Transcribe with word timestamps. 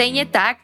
Stejně 0.00 0.26
tak, 0.26 0.56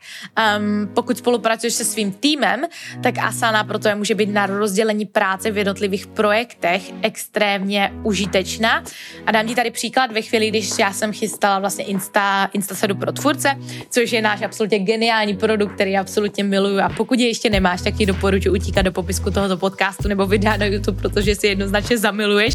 um, 0.58 0.88
pokud 0.94 1.18
spolupracuješ 1.18 1.74
se 1.74 1.84
svým 1.84 2.12
týmem, 2.12 2.64
tak 3.02 3.18
Asana 3.18 3.64
proto 3.64 3.88
je 3.88 3.94
může 3.94 4.14
být 4.14 4.28
na 4.32 4.46
rozdělení 4.46 5.06
práce 5.06 5.50
v 5.50 5.58
jednotlivých 5.58 6.06
projektech 6.06 6.82
extrémně 7.02 7.92
užitečná. 8.02 8.84
A 9.26 9.32
dám 9.32 9.46
ti 9.46 9.54
tady 9.54 9.70
příklad 9.70 10.12
ve 10.12 10.22
chvíli, 10.22 10.48
když 10.48 10.70
já 10.78 10.92
jsem 10.92 11.12
chystala 11.12 11.58
vlastně 11.58 11.84
Insta, 11.84 12.50
Insta 12.52 12.74
sedu 12.74 12.94
pro 12.94 13.12
tvůrce, 13.12 13.48
což 13.90 14.12
je 14.12 14.22
náš 14.22 14.42
absolutně 14.42 14.78
geniální 14.78 15.36
produkt, 15.36 15.74
který 15.74 15.96
absolutně 15.96 16.44
miluju. 16.44 16.80
A 16.80 16.88
pokud 16.88 17.20
je 17.20 17.28
ještě 17.28 17.50
nemáš, 17.50 17.82
tak 17.82 17.94
ti 17.94 18.06
doporučuji 18.06 18.50
utíkat 18.50 18.82
do 18.82 18.92
popisku 18.92 19.30
tohoto 19.30 19.56
podcastu 19.56 20.08
nebo 20.08 20.26
videa 20.26 20.56
na 20.56 20.66
YouTube, 20.66 21.02
protože 21.02 21.34
si 21.34 21.46
jednoznačně 21.46 21.98
zamiluješ. 21.98 22.54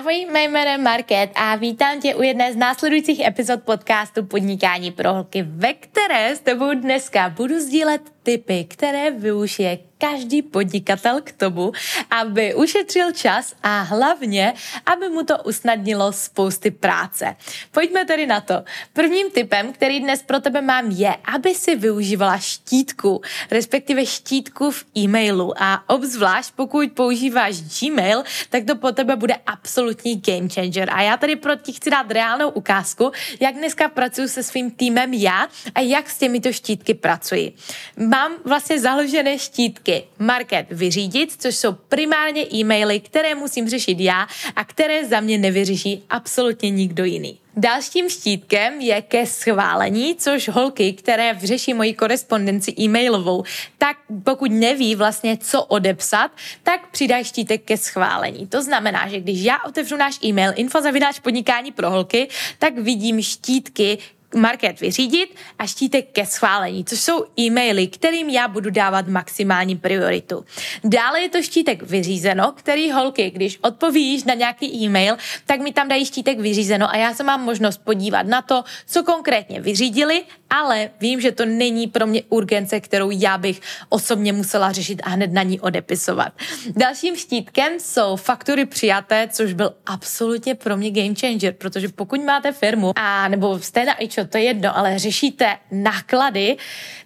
Ahoj, 0.00 0.26
mé 0.32 0.44
jméno 0.44 0.70
je 0.70 0.78
Market 0.78 1.30
a 1.34 1.56
vítám 1.56 2.00
tě 2.00 2.14
u 2.14 2.22
jedné 2.22 2.52
z 2.52 2.56
následujících 2.56 3.20
epizod 3.20 3.62
podcastu 3.62 4.24
Podnikání 4.24 4.90
pro 4.90 5.12
holky, 5.12 5.42
ve 5.42 5.74
které 5.74 6.36
s 6.36 6.40
tebou 6.40 6.74
dneska 6.74 7.28
budu 7.28 7.60
sdílet 7.60 8.02
tipy, 8.22 8.64
které 8.64 9.10
využije 9.10 9.78
každý 10.00 10.42
podnikatel 10.42 11.20
k 11.20 11.32
tomu, 11.32 11.72
aby 12.10 12.54
ušetřil 12.54 13.12
čas 13.12 13.54
a 13.62 13.82
hlavně, 13.82 14.54
aby 14.86 15.08
mu 15.08 15.22
to 15.24 15.38
usnadnilo 15.44 16.12
spousty 16.12 16.70
práce. 16.70 17.36
Pojďme 17.70 18.04
tedy 18.04 18.26
na 18.26 18.40
to. 18.40 18.64
Prvním 18.92 19.30
typem, 19.30 19.72
který 19.72 20.00
dnes 20.00 20.22
pro 20.22 20.40
tebe 20.40 20.60
mám, 20.60 20.90
je, 20.90 21.16
aby 21.24 21.54
si 21.54 21.76
využívala 21.76 22.38
štítku, 22.38 23.20
respektive 23.50 24.06
štítku 24.06 24.70
v 24.70 24.84
e-mailu 24.96 25.52
a 25.62 25.84
obzvlášť 25.86 26.52
pokud 26.56 26.92
používáš 26.92 27.60
Gmail, 27.60 28.24
tak 28.50 28.64
to 28.64 28.76
po 28.76 28.92
tebe 28.92 29.16
bude 29.16 29.34
absolutní 29.46 30.16
game 30.16 30.48
changer. 30.48 30.88
A 30.92 31.02
já 31.02 31.16
tady 31.16 31.36
pro 31.36 31.56
ti 31.56 31.72
chci 31.72 31.90
dát 31.90 32.10
reálnou 32.10 32.48
ukázku, 32.50 33.12
jak 33.40 33.54
dneska 33.54 33.88
pracuji 33.88 34.28
se 34.28 34.42
svým 34.42 34.70
týmem 34.70 35.14
já 35.14 35.48
a 35.74 35.80
jak 35.80 36.10
s 36.10 36.18
těmito 36.18 36.52
štítky 36.52 36.94
pracuji 36.94 37.52
mám 37.96 38.32
vlastně 38.44 38.80
založené 38.80 39.38
štítky 39.38 39.89
Market 40.18 40.66
vyřídit, 40.70 41.32
což 41.38 41.56
jsou 41.56 41.72
primárně 41.72 42.46
e-maily, 42.54 43.00
které 43.00 43.34
musím 43.34 43.68
řešit 43.68 44.00
já 44.00 44.26
a 44.56 44.64
které 44.64 45.06
za 45.06 45.20
mě 45.20 45.38
nevyřeší 45.38 46.02
absolutně 46.10 46.70
nikdo 46.70 47.04
jiný. 47.04 47.38
Dalším 47.56 48.08
štítkem 48.08 48.80
je 48.80 49.02
ke 49.02 49.26
schválení, 49.26 50.14
což 50.14 50.48
holky, 50.48 50.92
které 50.92 51.38
řeší 51.42 51.74
moji 51.74 51.94
korespondenci 51.94 52.74
e-mailovou, 52.80 53.44
tak 53.78 53.96
pokud 54.24 54.50
neví 54.50 54.94
vlastně, 54.94 55.36
co 55.36 55.64
odepsat, 55.64 56.30
tak 56.62 56.90
přidaj 56.90 57.24
štítek 57.24 57.62
ke 57.64 57.76
schválení. 57.76 58.46
To 58.46 58.62
znamená, 58.62 59.08
že 59.08 59.20
když 59.20 59.40
já 59.42 59.64
otevřu 59.68 59.96
náš 59.96 60.18
e-mail 60.24 60.52
infozavináč 60.56 61.18
podnikání 61.18 61.72
pro 61.72 61.90
holky, 61.90 62.28
tak 62.58 62.78
vidím 62.78 63.22
štítky, 63.22 63.98
market 64.34 64.80
vyřídit 64.80 65.34
a 65.58 65.66
štítek 65.66 66.08
ke 66.12 66.26
schválení, 66.26 66.84
což 66.84 67.00
jsou 67.00 67.24
e-maily, 67.38 67.86
kterým 67.86 68.28
já 68.28 68.48
budu 68.48 68.70
dávat 68.70 69.08
maximální 69.08 69.76
prioritu. 69.76 70.44
Dále 70.84 71.20
je 71.20 71.28
to 71.28 71.42
štítek 71.42 71.82
vyřízeno, 71.82 72.52
který 72.52 72.90
holky, 72.90 73.30
když 73.30 73.58
odpovíš 73.62 74.24
na 74.24 74.34
nějaký 74.34 74.84
e-mail, 74.84 75.16
tak 75.46 75.60
mi 75.60 75.72
tam 75.72 75.88
dají 75.88 76.04
štítek 76.04 76.40
vyřízeno 76.40 76.90
a 76.90 76.96
já 76.96 77.14
se 77.14 77.24
mám 77.24 77.44
možnost 77.44 77.78
podívat 77.84 78.26
na 78.26 78.42
to, 78.42 78.64
co 78.86 79.02
konkrétně 79.02 79.60
vyřídili, 79.60 80.22
ale 80.50 80.90
vím, 81.00 81.20
že 81.20 81.32
to 81.32 81.46
není 81.46 81.86
pro 81.86 82.06
mě 82.06 82.22
urgence, 82.28 82.80
kterou 82.80 83.10
já 83.10 83.38
bych 83.38 83.60
osobně 83.88 84.32
musela 84.32 84.72
řešit 84.72 85.02
a 85.04 85.08
hned 85.08 85.32
na 85.32 85.42
ní 85.42 85.60
odepisovat. 85.60 86.32
Dalším 86.76 87.16
štítkem 87.16 87.72
jsou 87.80 88.16
faktury 88.16 88.66
přijaté, 88.66 89.28
což 89.32 89.52
byl 89.52 89.74
absolutně 89.86 90.54
pro 90.54 90.76
mě 90.76 90.90
game 90.90 91.14
changer, 91.20 91.54
protože 91.54 91.88
pokud 91.88 92.24
máte 92.24 92.52
firmu 92.52 92.92
a 92.96 93.28
nebo 93.28 93.58
jste 93.58 93.84
na 93.84 93.94
čo, 94.08 94.24
to 94.24 94.38
je 94.38 94.44
jedno, 94.44 94.78
ale 94.78 94.98
řešíte 94.98 95.56
náklady, 95.70 96.56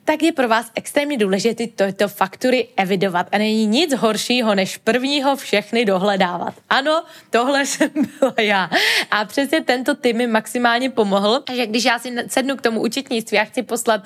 tak 0.04 0.22
je 0.22 0.33
pro 0.33 0.49
vás 0.49 0.71
extrémně 0.75 1.19
důležité 1.19 1.66
tyto 1.66 2.09
faktury 2.09 2.69
evidovat. 2.77 3.27
A 3.33 3.38
není 3.38 3.66
nic 3.66 3.94
horšího, 3.94 4.54
než 4.54 4.77
prvního 4.77 5.37
všechny 5.37 5.84
dohledávat. 5.84 6.54
Ano, 6.71 7.04
tohle 7.31 7.66
jsem 7.66 7.91
byla 8.21 8.34
já. 8.41 8.71
A 9.10 9.25
přesně 9.25 9.60
tento 9.60 9.94
tým 9.94 10.16
mi 10.16 10.27
maximálně 10.27 10.91
pomohl, 10.91 11.43
že 11.53 11.66
když 11.66 11.84
já 11.84 11.99
si 11.99 12.15
sednu 12.28 12.56
k 12.56 12.62
tomu 12.62 12.81
účetnictví 12.81 13.34
a 13.39 13.45
chci 13.45 13.62
poslat 13.62 14.03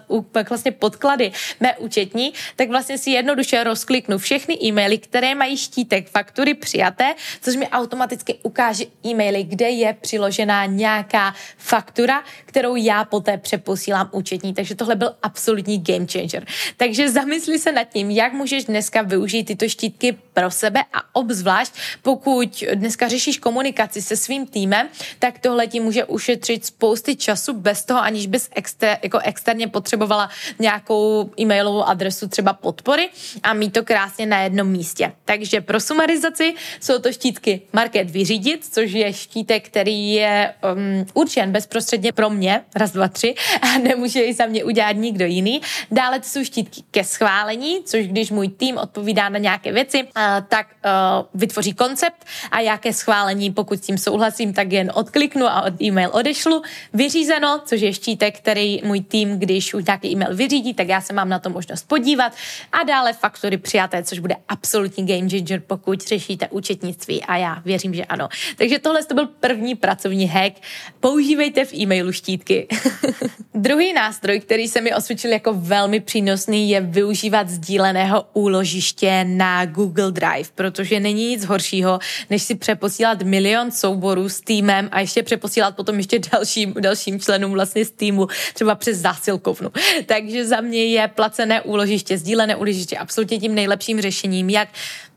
vlastně 0.49 0.73
podklady 0.73 1.33
mé 1.61 1.77
účetní, 1.77 2.33
tak 2.57 2.69
vlastně 2.69 2.99
si 2.99 3.11
jednoduše 3.11 3.65
rozkliknu 3.65 4.19
všechny 4.19 4.59
e-maily, 4.65 4.99
které 4.99 5.35
mají 5.35 5.57
štítek 5.57 6.09
faktury 6.09 6.55
přijaté, 6.55 7.15
což 7.43 7.57
mi 7.57 7.69
automaticky 7.69 8.35
ukáže 8.43 8.85
e-maily, 9.07 9.45
kde 9.45 9.71
je 9.71 9.97
přiložená 10.01 10.67
nějaká 10.67 11.35
faktura, 11.57 12.25
kterou 12.45 12.77
já 12.77 13.05
poté 13.05 13.39
přeposílám 13.39 14.09
účetní. 14.13 14.55
Takže 14.55 14.75
tohle 14.75 14.97
byl 14.97 15.15
absolutní 15.23 15.79
game 15.79 16.07
changer. 16.13 16.47
Takže 16.77 17.11
zamysli 17.11 17.59
se 17.59 17.73
nad 17.73 17.85
tím, 17.85 18.11
jak 18.11 18.33
můžeš 18.33 18.65
dneska 18.65 19.03
využít 19.03 19.45
tyto 19.45 19.69
štítky 19.69 20.17
pro 20.39 20.51
sebe 20.51 20.81
a 20.93 21.03
obzvlášť, 21.13 21.73
pokud 22.03 22.65
dneska 22.75 23.09
řešíš 23.09 23.39
komunikaci 23.39 24.03
se 24.03 24.17
svým 24.17 24.47
týmem, 24.47 24.89
tak 25.19 25.39
tohle 25.39 25.67
ti 25.67 25.81
může 25.81 26.05
ušetřit 26.05 26.67
spousty 26.67 27.17
času 27.17 27.53
bez 27.53 27.85
toho, 27.85 28.01
aniž 28.01 28.27
bys 28.27 28.49
exter, 28.55 28.99
jako 29.03 29.19
externě 29.19 29.69
potřebovala 29.69 30.31
nějakou 30.59 31.31
e-mailovou 31.41 31.83
adresu 31.83 32.29
třeba 32.29 32.53
podpory 32.53 33.09
a 33.43 33.55
mít 33.55 33.73
to 33.73 33.83
krásně 33.85 34.27
na 34.27 34.43
jednom 34.43 34.69
místě. 34.69 35.13
Takže 35.25 35.61
pro 35.61 35.81
sumarizaci 35.81 36.55
jsou 36.81 36.99
to 36.99 37.13
štítky 37.13 37.61
Market 37.73 38.11
vyřídit, 38.11 38.67
což 38.71 38.93
je 38.93 39.13
štítek, 39.13 39.67
který 39.67 40.13
je 40.13 40.55
um, 40.75 41.07
určen 41.15 41.53
bezprostředně 41.53 42.13
pro 42.13 42.31
mě, 42.31 42.65
raz, 42.75 42.93
dva, 42.93 43.09
tři, 43.09 43.35
a 43.63 43.79
nemůže 43.79 44.23
ji 44.23 44.35
za 44.35 44.47
mě 44.47 44.65
udělat 44.65 44.97
nikdo 44.97 45.25
jiný. 45.27 45.61
Dále 45.91 46.21
to 46.21 46.29
jsou 46.29 46.45
štítky 46.45 46.83
ke 46.91 47.05
schválení, 47.05 47.83
což 47.85 48.07
když 48.07 48.31
můj 48.31 48.49
tým 48.49 48.79
odpovídá 48.79 49.29
na 49.29 49.39
nějaké 49.39 49.73
věci, 49.73 50.09
tak 50.49 50.67
uh, 50.85 51.41
vytvoří 51.41 51.73
koncept 51.73 52.27
a 52.51 52.61
jaké 52.61 52.93
schválení, 52.93 53.51
pokud 53.51 53.79
s 53.79 53.87
tím 53.87 53.99
souhlasím, 53.99 54.53
tak 54.53 54.73
jen 54.73 54.93
odkliknu 54.95 55.47
a 55.47 55.63
od 55.63 55.83
e-mail 55.83 56.11
odešlu. 56.13 56.63
Vyřízeno, 56.93 57.61
což 57.65 57.81
je 57.81 57.93
štítek, 57.93 58.39
který 58.39 58.81
můj 58.85 59.01
tým, 59.01 59.39
když 59.39 59.75
už 59.75 59.85
nějaký 59.85 60.09
e-mail 60.09 60.37
vyřídí, 60.37 60.75
tak 60.75 60.89
já 60.89 61.01
se 61.01 61.13
mám 61.13 61.29
na 61.29 61.39
to 61.39 61.51
možnost 61.51 61.89
podívat 61.89 62.33
a 62.73 62.85
dále 62.85 63.13
faktory 63.13 63.57
přijaté, 63.57 64.03
což 64.03 64.19
bude 64.19 64.37
absolutní 64.49 65.07
game 65.07 65.31
changer, 65.31 65.63
pokud 65.67 66.01
řešíte 66.01 66.49
účetnictví 66.49 67.25
a 67.25 67.37
já 67.37 67.63
věřím, 67.65 67.95
že 67.95 68.05
ano. 68.05 68.29
Takže 68.57 68.79
tohle 68.79 69.05
to 69.05 69.15
byl 69.15 69.27
první 69.27 69.75
pracovní 69.75 70.27
hack. 70.27 70.55
Používejte 71.01 71.65
v 71.65 71.75
e-mailu 71.75 72.13
štítky. 72.13 72.69
Druhý 73.55 73.93
nástroj, 73.93 74.41
který 74.41 74.69
se 74.69 74.81
mi 74.81 74.95
osvědčil 74.95 75.33
jako 75.33 75.55
velmi 75.55 76.01
přínosný, 76.01 76.71
je 76.71 76.81
využívat 76.81 77.49
sdíleného 77.49 78.25
úložiště 78.33 79.25
na 79.25 79.65
Google 79.67 80.13
Drive, 80.21 80.49
protože 80.55 81.01
není 81.01 81.29
nic 81.29 81.45
horšího, 81.45 81.99
než 82.31 82.43
si 82.43 82.55
přeposílat 82.55 83.23
milion 83.23 83.71
souborů 83.71 84.29
s 84.29 84.41
týmem 84.41 84.89
a 84.93 85.01
ještě 85.01 85.23
přeposílat 85.23 85.77
potom 85.77 85.97
ještě 85.97 86.19
dalším, 86.33 86.75
dalším 86.81 87.21
členům 87.21 87.53
vlastně 87.53 87.85
z 87.85 87.91
týmu, 87.91 88.29
třeba 88.55 88.75
přes 88.75 88.99
zásilkovnu. 88.99 89.73
Takže 90.07 90.47
za 90.47 90.61
mě 90.61 90.85
je 90.85 91.09
placené 91.09 91.61
úložiště, 91.63 92.19
sdílené 92.19 92.57
úložiště 92.57 92.99
absolutně 92.99 93.39
tím 93.39 93.55
nejlepším 93.55 94.01
řešením, 94.01 94.51
jak 94.51 94.69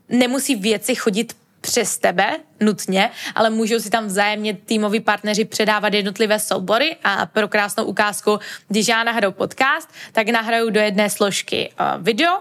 nemusí 0.08 0.56
věci 0.56 0.94
chodit 0.94 1.32
přes 1.62 1.98
tebe 1.98 2.38
nutně, 2.60 3.10
ale 3.34 3.50
můžou 3.50 3.80
si 3.80 3.90
tam 3.90 4.06
vzájemně 4.06 4.54
týmoví 4.54 5.00
partneři 5.00 5.44
předávat 5.44 5.94
jednotlivé 5.94 6.38
soubory 6.38 6.96
a 7.04 7.26
pro 7.26 7.48
krásnou 7.48 7.84
ukázku, 7.84 8.38
když 8.68 8.88
já 8.88 9.04
nahraju 9.04 9.32
podcast, 9.32 9.88
tak 10.12 10.28
nahraju 10.28 10.70
do 10.70 10.80
jedné 10.80 11.10
složky 11.10 11.70
uh, 11.80 12.02
video 12.02 12.32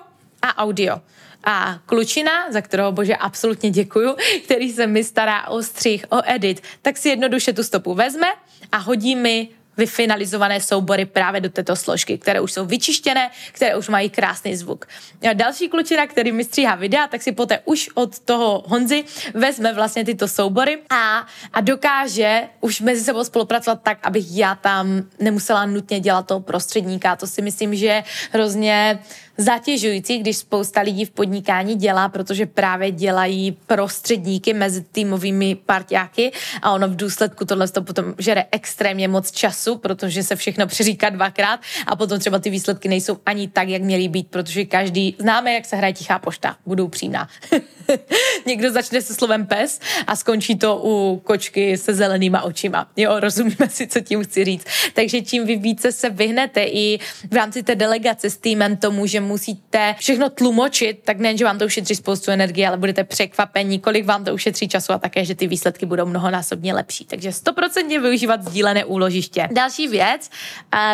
a 0.41 0.57
audio. 0.57 1.01
A 1.43 1.79
klučina, 1.85 2.51
za 2.51 2.61
kterého 2.61 2.91
bože 2.91 3.15
absolutně 3.15 3.69
děkuju, 3.69 4.15
který 4.45 4.71
se 4.71 4.87
mi 4.87 5.03
stará 5.03 5.47
o 5.47 5.63
střih, 5.63 6.05
o 6.09 6.21
edit, 6.25 6.63
tak 6.81 6.97
si 6.97 7.09
jednoduše 7.09 7.53
tu 7.53 7.63
stopu 7.63 7.93
vezme 7.93 8.27
a 8.71 8.77
hodí 8.77 9.15
mi 9.15 9.49
vyfinalizované 9.77 10.61
soubory 10.61 11.05
právě 11.05 11.41
do 11.41 11.49
této 11.49 11.75
složky, 11.75 12.17
které 12.17 12.39
už 12.39 12.51
jsou 12.51 12.65
vyčištěné, 12.65 13.29
které 13.51 13.75
už 13.75 13.89
mají 13.89 14.09
krásný 14.09 14.55
zvuk. 14.55 14.87
A 15.29 15.33
další 15.33 15.69
klučina, 15.69 16.07
který 16.07 16.31
mi 16.31 16.43
stříhá 16.43 16.75
videa, 16.75 17.07
tak 17.07 17.21
si 17.21 17.31
poté 17.31 17.59
už 17.65 17.89
od 17.93 18.19
toho 18.19 18.63
Honzy 18.67 19.03
vezme 19.33 19.73
vlastně 19.73 20.05
tyto 20.05 20.27
soubory 20.27 20.79
a, 20.89 21.27
a 21.53 21.61
dokáže 21.61 22.43
už 22.59 22.81
mezi 22.81 23.03
sebou 23.03 23.23
spolupracovat 23.23 23.79
tak, 23.83 23.97
abych 24.03 24.25
já 24.29 24.55
tam 24.55 25.03
nemusela 25.19 25.65
nutně 25.65 25.99
dělat 25.99 26.27
toho 26.27 26.39
prostředníka. 26.39 27.15
To 27.15 27.27
si 27.27 27.41
myslím, 27.41 27.75
že 27.75 27.85
je 27.85 28.03
hrozně 28.31 28.99
zatěžující, 29.37 30.17
když 30.17 30.37
spousta 30.37 30.81
lidí 30.81 31.05
v 31.05 31.11
podnikání 31.11 31.75
dělá, 31.75 32.09
protože 32.09 32.45
právě 32.45 32.91
dělají 32.91 33.51
prostředníky 33.67 34.53
mezi 34.53 34.81
týmovými 34.81 35.55
partiáky 35.55 36.31
a 36.61 36.71
ono 36.71 36.87
v 36.87 36.95
důsledku 36.95 37.45
tohle 37.45 37.67
to 37.67 37.81
potom 37.81 38.13
žere 38.17 38.45
extrémně 38.51 39.07
moc 39.07 39.31
času, 39.31 39.77
protože 39.77 40.23
se 40.23 40.35
všechno 40.35 40.67
přeříká 40.67 41.09
dvakrát 41.09 41.59
a 41.87 41.95
potom 41.95 42.19
třeba 42.19 42.39
ty 42.39 42.49
výsledky 42.49 42.87
nejsou 42.89 43.17
ani 43.25 43.47
tak, 43.47 43.69
jak 43.69 43.81
měly 43.81 44.07
být, 44.07 44.27
protože 44.27 44.65
každý 44.65 45.15
známe, 45.19 45.53
jak 45.53 45.65
se 45.65 45.75
hraje 45.75 45.93
tichá 45.93 46.19
pošta, 46.19 46.57
budou 46.65 46.87
přímá. 46.87 47.29
Někdo 48.45 48.71
začne 48.71 49.01
se 49.01 49.13
slovem 49.13 49.45
pes 49.45 49.79
a 50.07 50.15
skončí 50.15 50.55
to 50.55 50.81
u 50.83 51.21
kočky 51.23 51.77
se 51.77 51.93
zelenýma 51.93 52.41
očima. 52.41 52.87
Jo, 52.97 53.19
rozumíme 53.19 53.69
si, 53.69 53.87
co 53.87 53.99
tím 53.99 54.23
chci 54.23 54.45
říct. 54.45 54.65
Takže 54.93 55.21
čím 55.21 55.45
vy 55.45 55.55
více 55.55 55.91
se 55.91 56.09
vyhnete 56.09 56.63
i 56.63 56.99
v 57.31 57.35
rámci 57.35 57.63
té 57.63 57.75
delegace 57.75 58.29
s 58.29 58.37
týmem 58.37 58.77
tomu, 58.77 59.05
že 59.05 59.20
musíte 59.21 59.95
všechno 59.99 60.29
tlumočit, 60.29 60.99
tak 61.03 61.19
nejen, 61.19 61.37
že 61.37 61.45
vám 61.45 61.59
to 61.59 61.65
ušetří 61.65 61.95
spoustu 61.95 62.31
energie, 62.31 62.67
ale 62.67 62.77
budete 62.77 63.03
překvapení, 63.03 63.79
kolik 63.79 64.05
vám 64.05 64.23
to 64.23 64.33
ušetří 64.33 64.67
času 64.67 64.93
a 64.93 64.97
také, 64.97 65.25
že 65.25 65.35
ty 65.35 65.47
výsledky 65.47 65.85
budou 65.85 66.05
mnohonásobně 66.05 66.73
lepší. 66.73 67.05
Takže 67.05 67.31
stoprocentně 67.31 67.99
využívat 67.99 68.43
sdílené 68.43 68.85
úložiště. 68.85 69.47
Další 69.51 69.87
věc, 69.87 70.29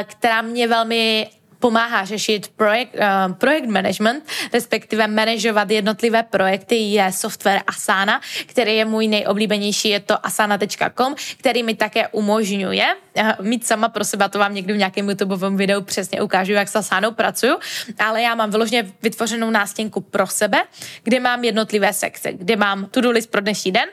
která 0.06 0.42
mě 0.42 0.68
velmi 0.68 1.28
pomáhá 1.60 2.06
řešit 2.06 2.48
projekt, 2.48 2.96
uh, 2.96 3.34
projekt 3.34 3.68
management, 3.68 4.24
respektive 4.54 5.08
manažovat 5.08 5.72
jednotlivé 5.72 6.24
projekty, 6.24 6.76
je 6.76 7.12
software 7.12 7.62
Asana, 7.68 8.22
který 8.46 8.76
je 8.76 8.86
můj 8.86 9.08
nejoblíbenější, 9.08 9.90
je 9.90 10.00
to 10.00 10.26
asana.com, 10.26 11.16
který 11.38 11.64
mi 11.64 11.76
také 11.76 12.08
umožňuje 12.08 12.86
uh, 13.18 13.32
mít 13.42 13.68
sama 13.68 13.90
pro 13.90 14.04
sebe, 14.04 14.30
to 14.30 14.40
vám 14.40 14.54
někdy 14.54 14.74
v 14.74 14.78
nějakém 14.78 15.10
YouTubeovém 15.10 15.58
videu 15.58 15.82
přesně 15.82 16.22
ukážu, 16.22 16.54
jak 16.54 16.68
s 16.68 16.76
Asanou 16.76 17.12
pracuju, 17.12 17.58
ale 18.00 18.22
já 18.22 18.36
mám 18.36 18.52
vyloženě 18.52 18.92
vytvořenou 19.02 19.50
nástěnku 19.50 20.02
pro 20.02 20.28
sebe, 20.28 20.64
kde 21.04 21.20
mám 21.20 21.44
jednotlivé 21.44 21.94
sekce, 21.94 22.34
kde 22.34 22.56
mám 22.56 22.86
to-do 22.86 23.12
list 23.12 23.32
pro 23.32 23.42
dnešní 23.42 23.72
den, 23.72 23.90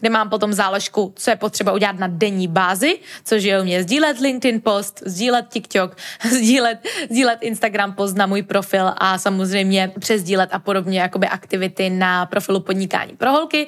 kde 0.00 0.10
mám 0.10 0.30
potom 0.30 0.52
záložku, 0.52 1.12
co 1.16 1.30
je 1.30 1.36
potřeba 1.36 1.72
udělat 1.72 1.98
na 1.98 2.06
denní 2.06 2.48
bázi, 2.48 2.98
což 3.24 3.42
je 3.42 3.60
u 3.60 3.64
mě 3.64 3.82
sdílet 3.82 4.18
LinkedIn 4.18 4.60
post, 4.60 5.02
sdílet 5.06 5.46
TikTok, 5.48 5.96
sdílet, 6.30 6.78
sdílet 7.10 7.38
Instagram 7.42 7.92
post 7.92 8.16
na 8.16 8.26
můj 8.26 8.42
profil 8.42 8.92
a 8.96 9.18
samozřejmě 9.18 9.92
přesdílet 9.98 10.50
a 10.52 10.58
podobně 10.58 11.00
jakoby 11.00 11.26
aktivity 11.26 11.90
na 11.90 12.26
profilu 12.26 12.60
podnikání 12.60 13.16
pro 13.16 13.30
holky 13.30 13.66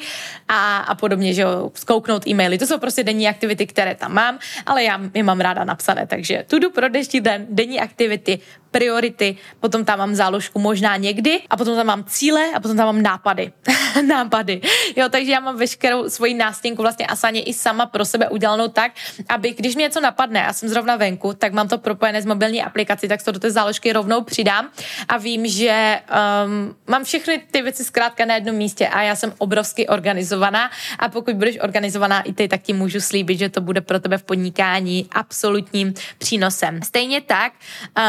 a, 0.49 0.79
a 0.79 0.95
podobně, 0.95 1.35
že 1.35 1.43
jo, 1.43 1.71
zkouknout 1.75 2.27
e-maily. 2.27 2.59
To 2.59 2.67
jsou 2.67 2.79
prostě 2.79 3.05
denní 3.05 3.29
aktivity, 3.29 3.67
které 3.67 3.95
tam 3.95 4.15
mám, 4.15 4.39
ale 4.67 4.85
já 4.85 5.01
je 5.15 5.23
mám 5.23 5.41
ráda 5.41 5.65
napsané, 5.65 6.07
takže 6.07 6.45
tudu 6.51 6.71
pro 6.71 6.89
dnešní 6.89 7.21
den, 7.21 7.47
denní 7.51 7.81
aktivity, 7.81 8.39
priority, 8.71 9.37
potom 9.61 9.85
tam 9.85 9.99
mám 9.99 10.15
záložku 10.15 10.59
možná 10.59 10.97
někdy 10.97 11.43
a 11.51 11.57
potom 11.57 11.77
tam 11.77 11.87
mám 11.87 12.05
cíle 12.05 12.51
a 12.55 12.61
potom 12.61 12.77
tam 12.77 12.87
mám 12.87 13.03
nápady. 13.03 13.53
nápady. 14.07 14.61
Jo, 14.97 15.09
takže 15.11 15.33
já 15.33 15.41
mám 15.41 15.57
veškerou 15.57 16.09
svoji 16.09 16.35
nástěnku 16.35 16.83
vlastně 16.83 17.07
Asaně 17.07 17.43
i 17.43 17.53
sama 17.55 17.87
pro 17.87 18.05
sebe 18.05 18.29
udělanou 18.29 18.69
tak, 18.69 18.93
aby 19.29 19.51
když 19.51 19.77
mi 19.77 19.83
něco 19.83 20.01
napadne 20.01 20.47
a 20.47 20.53
jsem 20.53 20.69
zrovna 20.69 20.97
venku, 20.97 21.33
tak 21.33 21.53
mám 21.53 21.69
to 21.69 21.79
propojené 21.79 22.23
s 22.23 22.27
mobilní 22.27 22.63
aplikací, 22.63 23.09
tak 23.09 23.23
to 23.23 23.33
do 23.33 23.41
té 23.41 23.51
záložky 23.51 23.93
rovnou 23.93 24.21
přidám 24.21 24.71
a 25.09 25.17
vím, 25.17 25.47
že 25.47 26.01
um, 26.45 26.77
mám 26.87 27.05
všechny 27.05 27.43
ty 27.51 27.63
věci 27.63 27.85
zkrátka 27.85 28.25
na 28.25 28.35
jednom 28.35 28.57
místě 28.57 28.89
a 28.89 29.03
já 29.03 29.17
jsem 29.17 29.33
obrovsky 29.39 29.87
organizovaná 29.87 30.71
a 30.99 31.09
pokud 31.09 31.35
budeš 31.35 31.59
organizovaná 31.63 32.23
i 32.23 32.33
ty, 32.33 32.49
tak 32.49 32.63
ti 32.63 32.73
můžu 32.73 33.01
slíbit, 33.01 33.39
že 33.39 33.49
to 33.49 33.61
bude 33.61 33.81
pro 33.81 34.01
tebe 34.01 34.19
v 34.19 34.23
podnikání 34.23 35.09
absolutním 35.13 35.95
přínosem. 36.19 36.83
Stejně 36.83 37.21
tak, 37.21 37.53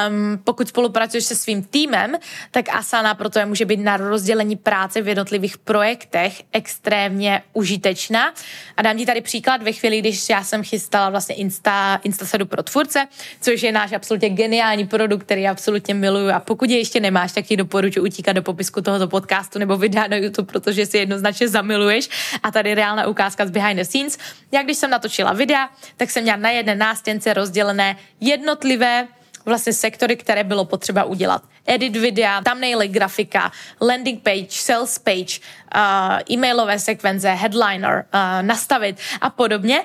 um, 0.10 0.38
pokud 0.51 0.68
spolupracuješ 0.68 1.24
se 1.24 1.36
svým 1.36 1.63
týmem, 1.63 2.15
tak 2.51 2.69
Asana 2.69 3.15
proto 3.15 3.39
je 3.39 3.45
může 3.45 3.65
být 3.65 3.80
na 3.80 3.98
rozdělení 3.98 4.56
práce 4.56 5.01
v 5.01 5.07
jednotlivých 5.07 5.57
projektech 5.57 6.44
extrémně 6.51 7.42
užitečná. 7.53 8.33
A 8.77 8.81
dám 8.81 8.98
ti 8.98 9.06
tady 9.06 9.21
příklad 9.21 9.63
ve 9.63 9.71
chvíli, 9.71 10.00
když 10.00 10.30
já 10.30 10.44
jsem 10.44 10.63
chystala 10.63 11.09
vlastně 11.09 11.36
Insta, 11.36 12.00
Insta 12.03 12.25
sedu 12.25 12.45
pro 12.45 12.63
tvůrce, 12.63 13.07
což 13.42 13.63
je 13.63 13.71
náš 13.71 13.92
absolutně 13.92 14.30
geniální 14.30 14.88
produkt, 14.88 15.24
který 15.24 15.48
absolutně 15.48 15.94
miluju. 15.94 16.30
A 16.30 16.39
pokud 16.39 16.69
je 16.69 16.77
ještě 16.77 17.00
nemáš, 17.00 17.31
tak 17.31 17.45
ti 17.45 17.57
doporučuji 17.57 18.01
utíkat 18.03 18.33
do 18.33 18.42
popisku 18.42 18.81
tohoto 18.81 19.07
podcastu 19.07 19.59
nebo 19.59 19.77
videa 19.77 20.07
na 20.07 20.15
YouTube, 20.15 20.51
protože 20.51 20.86
si 20.86 20.98
jednoznačně 20.98 21.48
zamiluješ. 21.48 22.09
A 22.44 22.51
tady 22.51 22.75
reálná 22.75 23.07
ukázka 23.07 23.45
z 23.45 23.50
behind 23.50 23.80
the 23.80 23.86
scenes. 23.86 24.18
Já 24.51 24.63
když 24.63 24.77
jsem 24.77 24.89
natočila 24.89 25.33
videa, 25.33 25.69
tak 25.98 26.09
jsem 26.09 26.24
měla 26.24 26.38
na 26.38 26.50
jedné 26.50 26.75
nástěnce 26.75 27.33
rozdělené 27.33 27.95
jednotlivé 28.19 29.07
vlastně 29.46 29.74
sektory, 29.74 30.16
které 30.16 30.44
bylo 30.44 30.66
potřeba 30.66 31.04
udělat. 31.04 31.44
Edit 31.66 31.96
videa, 31.96 32.42
thumbnaily, 32.42 32.88
grafika, 32.88 33.51
landing 33.82 34.24
page, 34.24 34.51
sales 34.51 35.00
page, 35.00 35.39
uh, 35.75 36.20
e-mailové 36.32 36.80
sekvence, 36.80 37.32
headliner, 37.32 38.06
uh, 38.13 38.48
nastavit 38.48 38.98
a 39.22 39.30
podobně. 39.30 39.84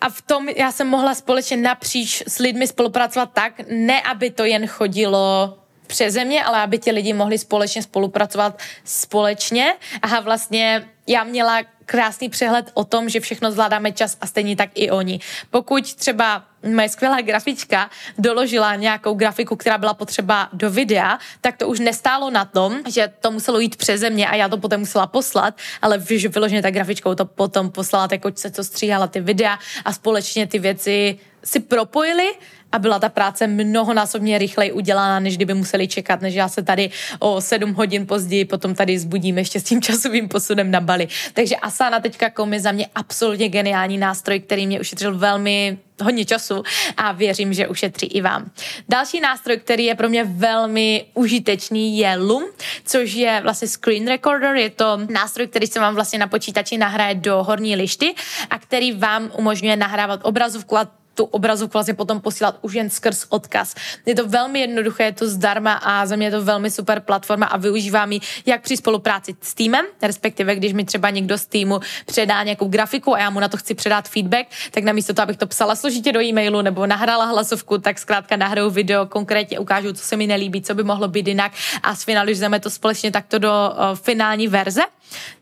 A 0.00 0.08
v 0.08 0.22
tom 0.22 0.48
já 0.48 0.72
jsem 0.72 0.86
mohla 0.86 1.14
společně 1.14 1.56
napříč 1.56 2.22
s 2.28 2.38
lidmi 2.38 2.66
spolupracovat 2.66 3.30
tak, 3.32 3.52
ne 3.68 4.02
aby 4.02 4.30
to 4.30 4.44
jen 4.44 4.66
chodilo 4.66 5.56
přeze 5.86 6.10
země, 6.10 6.44
ale 6.44 6.62
aby 6.62 6.78
ti 6.78 6.90
lidi 6.90 7.12
mohli 7.12 7.38
společně 7.38 7.82
spolupracovat 7.82 8.58
společně. 8.84 9.74
A 10.02 10.20
vlastně 10.20 10.88
já 11.06 11.24
měla 11.24 11.62
krásný 11.86 12.28
přehled 12.28 12.70
o 12.74 12.84
tom, 12.84 13.08
že 13.08 13.20
všechno 13.20 13.52
zvládáme 13.52 13.92
čas 13.92 14.16
a 14.20 14.26
stejně 14.26 14.56
tak 14.56 14.70
i 14.74 14.90
oni. 14.90 15.20
Pokud 15.50 15.94
třeba 15.94 16.44
moje 16.62 16.88
skvělá 16.88 17.20
grafička 17.20 17.90
doložila 18.18 18.76
nějakou 18.76 19.14
grafiku, 19.14 19.56
která 19.56 19.78
byla 19.78 19.94
potřeba 19.94 20.48
do 20.52 20.70
videa, 20.70 21.18
tak 21.40 21.56
to 21.56 21.68
už 21.68 21.80
nestálo 21.80 22.30
na 22.30 22.44
tom, 22.44 22.78
že 22.88 23.12
to 23.20 23.30
muselo 23.30 23.60
jít 23.60 23.76
přeze 23.76 24.10
mě 24.10 24.28
a 24.28 24.34
já 24.34 24.48
to 24.48 24.56
potom 24.56 24.80
musela 24.80 25.06
poslat, 25.06 25.54
ale 25.82 26.02
že 26.08 26.28
vyloženě 26.28 26.62
ta 26.62 26.70
grafičkou 26.70 27.14
to 27.14 27.24
potom 27.24 27.70
poslala 27.70 28.08
té 28.08 28.18
kočce, 28.18 28.50
co 28.50 28.64
stříhala 28.64 29.06
ty 29.06 29.20
videa 29.20 29.58
a 29.84 29.92
společně 29.92 30.46
ty 30.46 30.58
věci 30.58 31.18
si 31.44 31.60
propojili 31.60 32.32
a 32.72 32.78
byla 32.78 32.98
ta 32.98 33.08
práce 33.08 33.46
mnohonásobně 33.46 34.38
rychleji 34.38 34.72
udělána, 34.72 35.20
než 35.20 35.36
kdyby 35.36 35.54
museli 35.54 35.88
čekat, 35.88 36.20
než 36.20 36.34
já 36.34 36.48
se 36.48 36.62
tady 36.62 36.90
o 37.18 37.40
sedm 37.40 37.74
hodin 37.74 38.06
později 38.06 38.44
potom 38.44 38.74
tady 38.74 38.98
zbudím 38.98 39.38
ještě 39.38 39.60
s 39.60 39.64
tím 39.64 39.82
časovým 39.82 40.28
posudem 40.28 40.70
na 40.70 40.80
Bali. 40.80 41.08
Takže 41.32 41.56
Asana 41.56 42.00
teďka 42.00 42.30
je 42.52 42.60
za 42.60 42.72
mě 42.72 42.86
absolutně 42.94 43.48
geniální 43.48 43.98
nástroj, 43.98 44.40
který 44.40 44.66
mě 44.66 44.80
ušetřil 44.80 45.18
velmi 45.18 45.78
hodně 46.02 46.24
času 46.24 46.62
a 46.96 47.12
věřím, 47.12 47.52
že 47.52 47.68
ušetří 47.68 48.06
i 48.06 48.20
vám. 48.20 48.50
Další 48.88 49.20
nástroj, 49.20 49.56
který 49.56 49.84
je 49.84 49.94
pro 49.94 50.08
mě 50.08 50.24
velmi 50.24 51.04
užitečný, 51.14 51.98
je 51.98 52.16
Loom, 52.16 52.44
což 52.84 53.12
je 53.12 53.40
vlastně 53.42 53.68
screen 53.68 54.08
recorder. 54.08 54.56
Je 54.56 54.70
to 54.70 54.98
nástroj, 55.10 55.46
který 55.46 55.66
se 55.66 55.80
vám 55.80 55.94
vlastně 55.94 56.18
na 56.18 56.26
počítači 56.26 56.78
nahraje 56.78 57.14
do 57.14 57.44
horní 57.44 57.76
lišty 57.76 58.14
a 58.50 58.58
který 58.58 58.92
vám 58.92 59.30
umožňuje 59.36 59.76
nahrávat 59.76 60.20
obrazovku 60.22 60.78
a 60.78 60.99
tu 61.20 61.24
obrazovku 61.24 61.72
vlastně 61.72 61.94
potom 61.94 62.20
posílat 62.20 62.58
už 62.62 62.72
jen 62.74 62.90
skrz 62.90 63.26
odkaz. 63.28 63.74
Je 64.06 64.14
to 64.14 64.28
velmi 64.28 64.60
jednoduché, 64.60 65.04
je 65.04 65.12
to 65.12 65.28
zdarma 65.28 65.72
a 65.72 66.06
za 66.06 66.16
mě 66.16 66.26
je 66.26 66.30
to 66.30 66.44
velmi 66.44 66.70
super 66.70 67.00
platforma 67.00 67.46
a 67.46 67.56
využívám 67.56 68.12
ji 68.12 68.20
jak 68.46 68.62
při 68.62 68.76
spolupráci 68.76 69.36
s 69.40 69.54
týmem, 69.54 69.84
respektive 70.02 70.56
když 70.56 70.72
mi 70.72 70.84
třeba 70.84 71.10
někdo 71.10 71.38
z 71.38 71.46
týmu 71.46 71.80
předá 72.06 72.42
nějakou 72.42 72.68
grafiku 72.68 73.14
a 73.14 73.18
já 73.18 73.30
mu 73.30 73.40
na 73.40 73.48
to 73.48 73.56
chci 73.56 73.74
předat 73.74 74.08
feedback, 74.08 74.46
tak 74.70 74.84
namísto 74.84 75.14
toho, 75.14 75.22
abych 75.22 75.36
to 75.36 75.46
psala 75.46 75.76
složitě 75.76 76.12
do 76.12 76.22
e-mailu 76.22 76.62
nebo 76.62 76.86
nahrála 76.86 77.24
hlasovku, 77.24 77.78
tak 77.78 77.98
zkrátka 77.98 78.36
nahraju 78.36 78.70
video, 78.70 79.06
konkrétně 79.06 79.58
ukážu, 79.58 79.92
co 79.92 80.04
se 80.04 80.16
mi 80.16 80.26
nelíbí, 80.26 80.62
co 80.62 80.74
by 80.74 80.84
mohlo 80.84 81.08
být 81.08 81.28
jinak 81.28 81.52
a 81.82 81.94
sfinalizujeme 81.94 82.60
to 82.60 82.70
společně 82.70 83.10
takto 83.10 83.38
do 83.38 83.50
uh, 83.50 83.96
finální 83.96 84.48
verze 84.48 84.82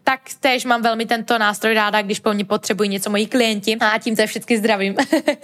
tak 0.09 0.21
též 0.41 0.65
mám 0.65 0.83
velmi 0.83 1.07
tento 1.07 1.39
nástroj 1.39 1.75
ráda, 1.75 2.03
když 2.03 2.21
po 2.21 2.33
mně 2.33 2.45
potřebují 2.45 2.89
něco 2.89 3.11
moji 3.11 3.27
klienti 3.27 3.77
a 3.77 3.99
tím 3.99 4.17
se 4.17 4.27
všichni 4.27 4.59
zdravím. 4.59 4.97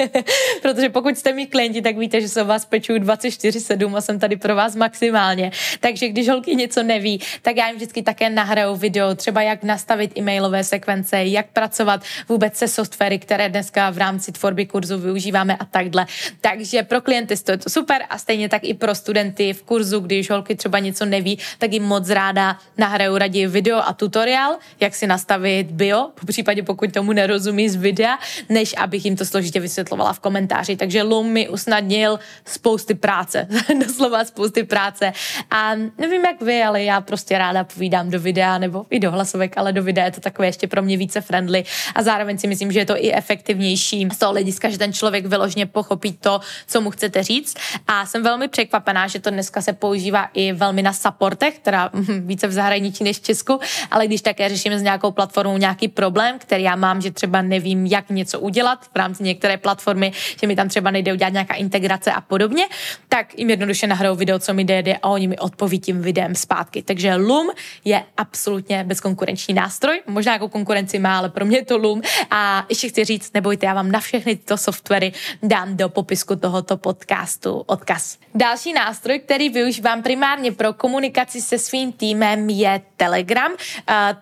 Protože 0.63 0.89
pokud 0.89 1.19
jste 1.19 1.33
mi 1.33 1.47
klienti, 1.47 1.83
tak 1.83 1.97
víte, 1.99 2.21
že 2.21 2.29
se 2.29 2.43
o 2.43 2.45
vás 2.45 2.65
pečuju 2.65 2.99
24-7 2.99 3.97
a 3.97 4.01
jsem 4.01 4.19
tady 4.19 4.37
pro 4.37 4.57
vás 4.57 4.77
maximálně. 4.77 5.53
Takže 5.81 6.09
když 6.09 6.29
holky 6.29 6.57
něco 6.57 6.83
neví, 6.83 7.21
tak 7.43 7.57
já 7.57 7.67
jim 7.67 7.77
vždycky 7.77 8.03
také 8.03 8.31
nahraju 8.31 8.77
video, 8.77 9.15
třeba 9.15 9.43
jak 9.43 9.63
nastavit 9.63 10.19
e-mailové 10.19 10.65
sekvence, 10.65 11.25
jak 11.25 11.47
pracovat 11.47 12.03
vůbec 12.29 12.57
se 12.57 12.69
softwary, 12.69 13.19
které 13.19 13.49
dneska 13.49 13.91
v 13.91 13.99
rámci 13.99 14.33
tvorby 14.33 14.67
kurzu 14.67 14.99
využíváme 14.99 15.57
a 15.57 15.65
takhle. 15.65 16.07
Takže 16.41 16.83
pro 16.83 17.01
klienty 17.01 17.35
je 17.49 17.59
to 17.59 17.71
super 17.71 18.03
a 18.11 18.19
stejně 18.19 18.49
tak 18.49 18.65
i 18.65 18.75
pro 18.75 18.95
studenty 18.95 19.53
v 19.53 19.63
kurzu, 19.63 20.01
když 20.01 20.31
holky 20.31 20.57
třeba 20.57 20.79
něco 20.79 21.05
neví, 21.05 21.39
tak 21.59 21.73
jim 21.73 21.83
moc 21.83 22.09
ráda 22.11 22.59
nahraju 22.79 23.19
raději 23.19 23.47
video 23.47 23.79
a 23.79 23.93
tutoriál 24.15 24.57
jak 24.81 24.95
si 24.95 25.07
nastavit 25.07 25.71
bio, 25.71 26.09
po 26.21 26.27
případě 26.27 26.63
pokud 26.63 26.93
tomu 26.93 27.13
nerozumí 27.13 27.69
z 27.69 27.75
videa, 27.75 28.19
než 28.49 28.75
abych 28.79 29.05
jim 29.05 29.17
to 29.17 29.25
složitě 29.25 29.61
vysvětlovala 29.61 30.13
v 30.13 30.21
komentáři. 30.21 30.77
Takže 30.77 31.03
Loom 31.03 31.27
mi 31.27 31.49
usnadnil 31.49 32.19
spousty 32.45 32.95
práce, 32.95 33.49
doslova 33.87 34.25
spousty 34.25 34.63
práce. 34.63 35.13
A 35.51 35.75
nevím 35.75 36.25
jak 36.25 36.43
vy, 36.43 36.63
ale 36.63 36.83
já 36.83 37.01
prostě 37.01 37.39
ráda 37.39 37.65
povídám 37.65 38.11
do 38.11 38.21
videa 38.21 38.59
nebo 38.59 38.87
i 38.91 39.01
do 39.01 39.11
hlasovek, 39.11 39.59
ale 39.59 39.73
do 39.73 39.83
videa 39.83 40.05
je 40.05 40.11
to 40.11 40.21
takové 40.21 40.49
ještě 40.49 40.67
pro 40.67 40.83
mě 40.83 40.97
více 40.97 41.21
friendly 41.21 41.65
a 41.95 42.03
zároveň 42.03 42.39
si 42.39 42.47
myslím, 42.47 42.73
že 42.73 42.79
je 42.79 42.87
to 42.87 42.97
i 42.97 43.13
efektivnější 43.13 44.09
z 44.13 44.19
toho 44.19 44.33
hlediska, 44.33 44.69
že 44.69 44.79
ten 44.79 44.93
člověk 44.93 45.27
vyložně 45.27 45.67
pochopí 45.67 46.13
to, 46.13 46.41
co 46.67 46.81
mu 46.81 46.91
chcete 46.91 47.23
říct. 47.23 47.57
A 47.87 48.07
jsem 48.07 48.23
velmi 48.23 48.49
překvapená, 48.49 49.07
že 49.07 49.21
to 49.21 49.31
dneska 49.31 49.63
se 49.63 49.73
používá 49.73 50.31
i 50.35 50.53
velmi 50.53 50.83
na 50.83 50.93
supportech, 50.93 51.59
která 51.59 51.91
více 52.19 52.47
v 52.47 52.53
zahraničí 52.53 53.05
než 53.05 53.19
v 53.19 53.23
Česku, 53.23 53.61
ale 53.91 54.04
když 54.07 54.23
také 54.23 54.49
řeším 54.49 54.79
s 54.79 54.83
nějakou 54.83 55.11
platformou 55.11 55.57
nějaký 55.57 55.89
problém, 55.89 56.39
který 56.39 56.63
já 56.63 56.77
mám, 56.77 57.01
že 57.01 57.11
třeba 57.11 57.43
nevím, 57.43 57.87
jak 57.87 58.11
něco 58.11 58.41
udělat 58.41 58.85
v 58.85 58.97
rámci 58.97 59.23
některé 59.23 59.57
platformy, 59.57 60.13
že 60.41 60.47
mi 60.47 60.57
tam 60.57 60.69
třeba 60.69 60.91
nejde 60.91 61.13
udělat 61.13 61.33
nějaká 61.33 61.55
integrace 61.55 62.13
a 62.13 62.21
podobně, 62.21 62.67
tak 63.09 63.39
jim 63.39 63.51
jednoduše 63.51 63.87
nahrajou 63.87 64.15
video, 64.15 64.39
co 64.39 64.55
mi 64.55 64.65
jde, 64.65 64.97
a 65.03 65.09
oni 65.09 65.29
mi 65.29 65.39
odpoví 65.39 65.79
tím 65.79 66.03
videem 66.03 66.35
zpátky. 66.35 66.83
Takže 66.83 67.15
Loom 67.15 67.47
je 67.85 68.05
absolutně 68.17 68.85
bezkonkurenční 68.85 69.55
nástroj. 69.55 70.03
Možná 70.07 70.33
jako 70.33 70.49
konkurenci 70.49 70.99
má, 70.99 71.19
ale 71.19 71.29
pro 71.29 71.45
mě 71.45 71.59
je 71.59 71.65
to 71.65 71.77
Loom. 71.79 72.03
A 72.31 72.67
ještě 72.69 72.89
chci 72.89 73.05
říct, 73.05 73.35
nebojte, 73.35 73.67
já 73.67 73.75
vám 73.75 73.93
na 73.93 74.01
všechny 74.01 74.37
tyto 74.37 74.57
softwary 74.57 75.13
dám 75.43 75.77
do 75.77 75.89
popisku 75.89 76.37
tohoto 76.37 76.77
podcastu 76.77 77.65
odkaz. 77.67 78.19
Další 78.35 78.73
nástroj, 78.73 79.19
který 79.19 79.49
využívám 79.49 80.03
primárně 80.03 80.53
pro 80.53 80.73
komunikaci 80.73 81.41
se 81.41 81.59
svým 81.59 81.93
týmem, 81.93 82.51
je 82.51 82.81
Telegram. 82.97 83.53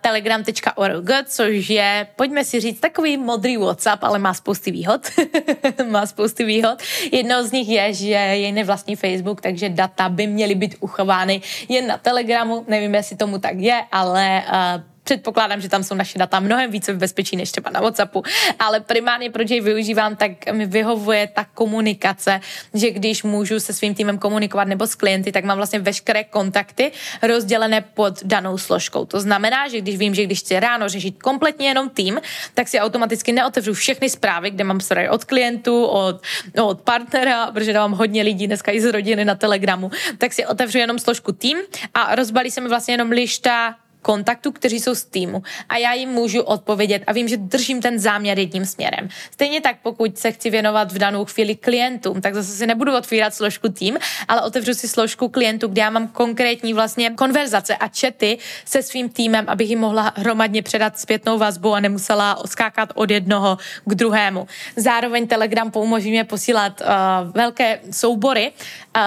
Telegram.org, 0.01 1.09
což 1.25 1.69
je, 1.69 2.07
pojďme 2.15 2.45
si 2.45 2.59
říct, 2.59 2.79
takový 2.79 3.17
modrý 3.17 3.57
WhatsApp, 3.57 4.03
ale 4.03 4.19
má 4.19 4.33
spousty 4.33 4.71
výhod. 4.71 5.01
má 5.89 6.05
spousty 6.05 6.43
výhod. 6.43 6.81
Jednou 7.11 7.43
z 7.43 7.51
nich 7.51 7.69
je, 7.69 7.93
že 7.93 8.09
je 8.09 8.51
nevlastní 8.51 8.95
Facebook, 8.95 9.41
takže 9.41 9.69
data 9.69 10.09
by 10.09 10.27
měly 10.27 10.55
být 10.55 10.75
uchovány 10.79 11.41
jen 11.69 11.87
na 11.87 11.97
Telegramu. 11.97 12.65
Nevím, 12.67 12.95
jestli 12.95 13.15
tomu 13.15 13.39
tak 13.39 13.57
je, 13.57 13.83
ale 13.91 14.43
uh, 14.47 14.92
předpokládám, 15.03 15.61
že 15.61 15.69
tam 15.69 15.83
jsou 15.83 15.95
naše 15.95 16.19
data 16.19 16.39
mnohem 16.39 16.71
více 16.71 16.93
v 16.93 16.97
bezpečí 16.97 17.35
než 17.35 17.51
třeba 17.51 17.69
na 17.69 17.81
WhatsAppu, 17.81 18.23
ale 18.59 18.79
primárně 18.79 19.29
proč 19.29 19.49
jej 19.49 19.61
využívám, 19.61 20.15
tak 20.15 20.31
mi 20.51 20.65
vyhovuje 20.65 21.27
ta 21.27 21.45
komunikace, 21.53 22.39
že 22.73 22.91
když 22.91 23.23
můžu 23.23 23.59
se 23.59 23.73
svým 23.73 23.95
týmem 23.95 24.17
komunikovat 24.17 24.67
nebo 24.67 24.87
s 24.87 24.95
klienty, 24.95 25.31
tak 25.31 25.43
mám 25.43 25.57
vlastně 25.57 25.79
veškeré 25.79 26.23
kontakty 26.23 26.91
rozdělené 27.21 27.81
pod 27.81 28.23
danou 28.23 28.57
složkou. 28.57 29.05
To 29.05 29.19
znamená, 29.19 29.67
že 29.67 29.81
když 29.81 29.97
vím, 29.97 30.15
že 30.15 30.23
když 30.23 30.39
chci 30.39 30.59
ráno 30.59 30.89
řešit 30.89 31.23
kompletně 31.23 31.67
jenom 31.67 31.89
tým, 31.89 32.21
tak 32.53 32.67
si 32.67 32.79
automaticky 32.79 33.31
neotevřu 33.31 33.73
všechny 33.73 34.09
zprávy, 34.09 34.51
kde 34.51 34.63
mám 34.63 34.79
zprávy 34.79 35.09
od 35.09 35.23
klientů, 35.23 35.85
od, 35.85 36.21
no, 36.55 36.67
od 36.67 36.81
partnera, 36.81 37.51
protože 37.51 37.73
dávám 37.73 37.91
hodně 37.91 38.23
lidí 38.23 38.47
dneska 38.47 38.71
i 38.71 38.81
z 38.81 38.91
rodiny 38.91 39.25
na 39.25 39.35
Telegramu, 39.35 39.91
tak 40.17 40.33
si 40.33 40.45
otevřu 40.45 40.77
jenom 40.77 40.99
složku 40.99 41.31
tým 41.31 41.57
a 41.93 42.15
rozbalí 42.15 42.51
se 42.51 42.61
mi 42.61 42.69
vlastně 42.69 42.93
jenom 42.93 43.09
lišta 43.09 43.75
kontaktů, 44.03 44.51
kteří 44.51 44.79
jsou 44.79 44.95
z 44.95 45.05
týmu 45.05 45.43
a 45.69 45.77
já 45.77 45.93
jim 45.93 46.09
můžu 46.09 46.41
odpovědět 46.41 47.03
a 47.07 47.13
vím, 47.13 47.27
že 47.27 47.37
držím 47.37 47.81
ten 47.81 47.99
záměr 47.99 48.39
jedním 48.39 48.65
směrem. 48.65 49.09
Stejně 49.31 49.61
tak, 49.61 49.75
pokud 49.83 50.17
se 50.17 50.31
chci 50.31 50.49
věnovat 50.49 50.91
v 50.91 50.97
danou 50.97 51.25
chvíli 51.25 51.55
klientům, 51.55 52.21
tak 52.21 52.35
zase 52.35 52.51
si 52.51 52.67
nebudu 52.67 52.97
otvírat 52.97 53.33
složku 53.33 53.69
tým, 53.69 53.97
ale 54.27 54.41
otevřu 54.41 54.73
si 54.73 54.87
složku 54.87 55.29
klientů, 55.29 55.67
kde 55.67 55.81
já 55.81 55.89
mám 55.89 56.07
konkrétní 56.07 56.73
vlastně 56.73 57.09
konverzace 57.09 57.75
a 57.75 57.87
čety 57.87 58.37
se 58.65 58.83
svým 58.83 59.09
týmem, 59.09 59.45
abych 59.47 59.69
jim 59.69 59.79
mohla 59.79 60.13
hromadně 60.15 60.61
předat 60.61 60.99
zpětnou 60.99 61.37
vazbu 61.37 61.73
a 61.73 61.79
nemusela 61.79 62.43
skákat 62.45 62.89
od 62.95 63.11
jednoho 63.11 63.57
k 63.85 63.95
druhému. 63.95 64.47
Zároveň 64.75 65.27
Telegram 65.27 65.71
umožňuje 65.75 66.23
posílat 66.23 66.81
uh, 66.81 66.87
velké 67.31 67.79
soubory 67.91 68.51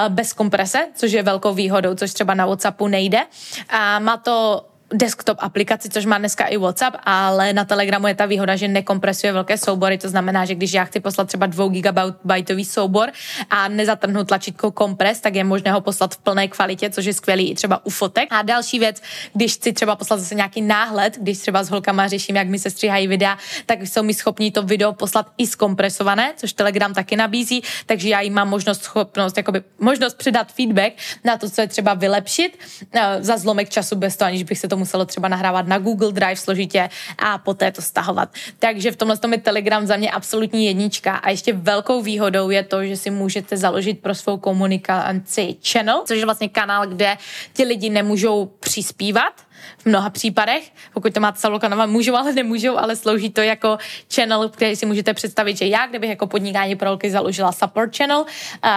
bez 0.09 0.33
komprese, 0.33 0.87
což 0.95 1.13
je 1.13 1.23
velkou 1.23 1.55
výhodou, 1.55 1.95
což 1.95 2.13
třeba 2.13 2.35
na 2.35 2.47
WhatsAppu 2.47 2.89
nejde. 2.89 3.21
A 3.69 3.99
má 3.99 4.17
to 4.17 4.67
desktop 4.93 5.39
aplikaci, 5.41 5.89
což 5.89 6.07
má 6.07 6.19
dneska 6.19 6.45
i 6.45 6.57
WhatsApp, 6.57 6.97
ale 7.05 7.53
na 7.53 7.65
Telegramu 7.65 8.07
je 8.07 8.15
ta 8.15 8.27
výhoda, 8.27 8.57
že 8.57 8.69
nekompresuje 8.69 9.33
velké 9.33 9.59
soubory, 9.59 9.99
to 9.99 10.09
znamená, 10.09 10.45
že 10.45 10.55
když 10.55 10.73
já 10.73 10.85
chci 10.85 11.01
poslat 11.01 11.29
třeba 11.29 11.47
2 11.47 11.69
gigabajtový 11.69 12.65
soubor 12.65 13.11
a 13.51 13.69
nezatrhnu 13.69 14.25
tlačítko 14.25 14.71
kompres, 14.71 15.21
tak 15.21 15.35
je 15.35 15.45
možné 15.45 15.73
ho 15.73 15.81
poslat 15.81 16.15
v 16.15 16.19
plné 16.19 16.49
kvalitě, 16.49 16.91
což 16.91 17.05
je 17.05 17.13
skvělý 17.13 17.51
i 17.51 17.55
třeba 17.55 17.87
u 17.87 17.91
fotek. 17.91 18.29
A 18.31 18.43
další 18.43 18.79
věc, 18.79 19.03
když 19.35 19.55
chci 19.55 19.73
třeba 19.73 19.97
poslat 19.97 20.21
zase 20.21 20.35
nějaký 20.35 20.63
náhled, 20.63 21.19
když 21.19 21.39
třeba 21.39 21.63
s 21.63 21.71
holkama 21.71 22.09
řeším, 22.09 22.37
jak 22.37 22.49
mi 22.49 22.59
se 22.59 22.71
stříhají 22.71 23.07
videa, 23.07 23.39
tak 23.67 23.83
jsou 23.83 24.03
mi 24.03 24.15
schopni 24.15 24.51
to 24.51 24.63
video 24.63 24.93
poslat 24.93 25.27
i 25.39 25.47
zkompresované, 25.47 26.33
což 26.37 26.53
Telegram 26.53 26.95
taky 26.95 27.17
nabízí, 27.17 27.63
takže 27.87 28.09
já 28.09 28.21
jim 28.21 28.35
mám 28.35 28.49
možnost, 28.49 28.83
schopnost, 28.83 29.37
jakoby 29.37 29.63
možnost 29.81 30.15
předat 30.15 30.53
feedback 30.53 30.93
na 31.25 31.37
to, 31.37 31.51
co 31.51 31.61
je 31.61 31.67
třeba 31.67 31.95
vylepšit 31.95 32.59
eh, 32.93 33.19
za 33.21 33.37
zlomek 33.37 33.69
času 33.69 33.97
bez 33.97 34.17
toho, 34.17 34.29
aniž 34.29 34.43
bych 34.43 34.59
se 34.59 34.69
to 34.69 34.77
muselo 34.77 35.05
třeba 35.05 35.29
nahrávat 35.29 35.67
na 35.67 35.79
Google 35.79 36.13
Drive 36.13 36.37
složitě 36.37 36.89
a 37.19 37.39
poté 37.39 37.73
to 37.73 37.83
stahovat. 37.83 38.29
Takže 38.59 38.93
v 38.93 38.97
tomhle 38.97 39.17
tom 39.17 39.33
je 39.33 39.39
Telegram 39.39 39.87
za 39.87 39.97
mě 39.97 40.11
absolutní 40.11 40.67
jednička 40.67 41.15
a 41.15 41.31
ještě 41.31 41.53
velkou 41.53 42.03
výhodou 42.03 42.51
je 42.51 42.63
to, 42.63 42.85
že 42.85 42.97
si 42.97 43.11
můžete 43.11 43.57
založit 43.57 44.01
pro 44.01 44.15
svou 44.15 44.37
komunikaci 44.37 45.57
channel, 45.67 46.03
což 46.07 46.19
je 46.19 46.25
vlastně 46.25 46.49
kanál, 46.49 46.87
kde 46.87 47.17
ti 47.53 47.65
lidi 47.65 47.91
nemůžou 47.91 48.47
přispívat, 48.61 49.46
v 49.79 49.87
mnoha 49.87 50.11
případech. 50.11 50.73
Pokud 50.95 51.15
to 51.15 51.21
máte 51.21 51.39
salokanovan, 51.39 51.91
můžou, 51.91 52.15
ale 52.15 52.33
nemůžou, 52.33 52.77
ale 52.77 52.97
slouží 52.97 53.31
to 53.31 53.41
jako 53.41 53.79
channel, 54.15 54.49
který 54.49 54.77
si 54.77 54.87
můžete 54.87 55.15
představit, 55.15 55.57
že 55.57 55.67
já, 55.67 55.87
kdybych 55.87 56.11
jako 56.11 56.27
podnikání 56.27 56.77
pro 56.77 56.89
holky 56.89 57.11
založila 57.11 57.53
support 57.53 57.97
channel 57.97 58.21
uh, 58.21 58.27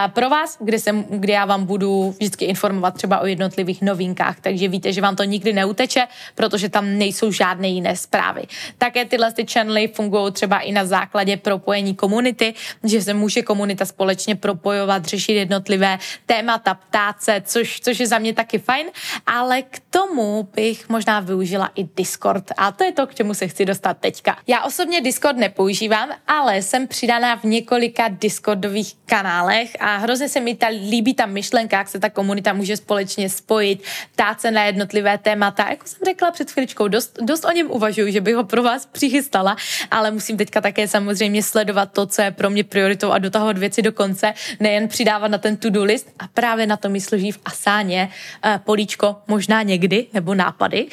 pro 0.08 0.30
vás, 0.30 0.58
kde 0.60 0.80
se 0.80 0.92
kdy 1.10 1.34
já 1.34 1.46
vám 1.46 1.66
budu 1.66 2.12
vždycky 2.12 2.46
informovat 2.46 2.94
třeba 2.94 3.20
o 3.20 3.26
jednotlivých 3.26 3.82
novinkách, 3.82 4.40
takže 4.42 4.68
víte, 4.68 4.94
že 4.94 5.02
vám 5.02 5.16
to 5.16 5.24
nikdy 5.24 5.54
neuteče, 5.54 6.08
protože 6.36 6.70
tam 6.70 6.98
nejsou 6.98 7.32
žádné 7.32 7.68
jiné 7.68 7.96
zprávy. 7.96 8.42
Také 8.78 9.06
tyhle 9.06 9.34
ty 9.34 9.46
channely 9.46 9.88
fungují 9.88 10.32
třeba 10.32 10.60
i 10.60 10.72
na 10.72 10.86
základě 10.86 11.38
propojení 11.38 11.96
komunity, 11.96 12.54
že 12.84 13.02
se 13.02 13.14
může 13.14 13.42
komunita 13.42 13.86
společně 13.86 14.36
propojovat, 14.36 15.06
řešit 15.06 15.34
jednotlivé 15.34 16.00
témata, 16.26 16.74
ptát 16.74 17.22
se, 17.22 17.42
což, 17.46 17.80
což 17.80 18.00
je 18.00 18.08
za 18.08 18.18
mě 18.18 18.34
taky 18.34 18.60
fajn, 18.60 18.88
ale 19.26 19.62
k 19.62 19.80
tomu 19.90 20.44
bych 20.70 20.90
možná 20.90 21.20
využila 21.20 21.72
i 21.76 21.84
Discord 21.98 22.52
a 22.58 22.72
to 22.72 22.84
je 22.84 22.92
to, 22.92 23.08
k 23.08 23.16
čemu 23.16 23.34
se 23.34 23.48
chci 23.48 23.66
dostat 23.66 23.98
teďka. 23.98 24.38
Já 24.48 24.64
osobně 24.64 25.02
Discord 25.02 25.38
nepoužívám, 25.38 26.10
ale 26.28 26.62
jsem 26.62 26.88
přidaná 26.88 27.36
v 27.36 27.44
několika 27.44 28.08
Discordových 28.08 28.94
kanálech 29.06 29.72
a 29.80 29.98
hrozně 29.98 30.30
se 30.30 30.40
mi 30.40 30.56
ta, 30.56 30.68
líbí 30.68 31.14
ta 31.14 31.26
myšlenka, 31.26 31.78
jak 31.78 31.90
se 31.90 32.00
ta 32.00 32.10
komunita 32.10 32.54
může 32.54 32.78
společně 32.78 33.30
spojit, 33.30 33.84
ptát 34.14 34.42
se 34.42 34.52
na 34.52 34.64
jednotlivé 34.64 35.18
témata. 35.18 35.70
Jako 35.70 35.88
jsem 35.88 36.00
řekla 36.06 36.32
před 36.32 36.52
chviličkou, 36.52 36.88
dost, 36.88 37.18
dost 37.22 37.46
o 37.46 37.52
něm 37.52 37.72
uvažuji, 37.72 38.14
že 38.14 38.22
bych 38.22 38.36
ho 38.36 38.44
pro 38.44 38.64
vás 38.64 38.86
přichystala, 38.86 39.56
ale 39.92 40.12
musím 40.12 40.38
teďka 40.38 40.62
také 40.62 40.88
samozřejmě 40.88 41.44
sledovat 41.44 41.92
to, 41.92 42.06
co 42.06 42.22
je 42.22 42.32
pro 42.32 42.50
mě 42.50 42.64
prioritou 42.64 43.12
a 43.12 43.18
dotahovat 43.18 43.58
věci 43.58 43.82
do 43.82 43.92
konce, 43.92 44.34
nejen 44.60 44.88
přidávat 44.88 45.28
na 45.28 45.38
ten 45.38 45.58
to-do 45.58 45.84
list 45.84 46.08
a 46.20 46.28
právě 46.28 46.68
na 46.68 46.78
to 46.78 46.90
mi 46.90 47.02
složí 47.02 47.32
v 47.32 47.40
Asáně 47.46 48.10
uh, 48.46 48.58
políčko 48.58 49.16
možná 49.28 49.62
někdy, 49.62 50.08
nebo 50.14 50.36
nápady. 50.60 50.88